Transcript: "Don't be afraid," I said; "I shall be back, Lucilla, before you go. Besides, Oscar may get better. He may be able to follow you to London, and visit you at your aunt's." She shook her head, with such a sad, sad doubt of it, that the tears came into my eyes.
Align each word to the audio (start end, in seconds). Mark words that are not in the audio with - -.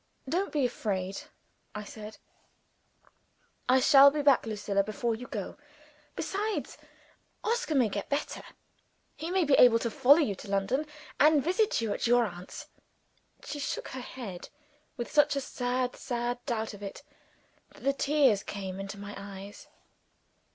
"Don't 0.27 0.51
be 0.51 0.65
afraid," 0.65 1.21
I 1.75 1.83
said; 1.83 2.17
"I 3.69 3.79
shall 3.79 4.09
be 4.09 4.23
back, 4.23 4.47
Lucilla, 4.47 4.83
before 4.83 5.13
you 5.13 5.27
go. 5.27 5.57
Besides, 6.15 6.75
Oscar 7.43 7.75
may 7.75 7.87
get 7.87 8.09
better. 8.09 8.41
He 9.15 9.29
may 9.29 9.43
be 9.43 9.53
able 9.53 9.77
to 9.77 9.91
follow 9.91 10.17
you 10.17 10.33
to 10.33 10.49
London, 10.49 10.87
and 11.19 11.43
visit 11.43 11.81
you 11.81 11.93
at 11.93 12.07
your 12.07 12.25
aunt's." 12.25 12.65
She 13.45 13.59
shook 13.59 13.89
her 13.89 14.01
head, 14.01 14.49
with 14.97 15.11
such 15.11 15.35
a 15.35 15.39
sad, 15.39 15.95
sad 15.95 16.43
doubt 16.47 16.73
of 16.73 16.81
it, 16.81 17.03
that 17.69 17.83
the 17.83 17.93
tears 17.93 18.41
came 18.41 18.79
into 18.79 18.97
my 18.97 19.13
eyes. 19.15 19.67